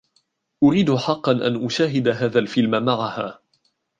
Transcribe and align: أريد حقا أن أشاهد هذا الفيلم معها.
أريد 0.63 0.95
حقا 0.95 1.31
أن 1.31 1.65
أشاهد 1.65 2.07
هذا 2.07 2.39
الفيلم 2.39 2.85
معها. 2.85 3.39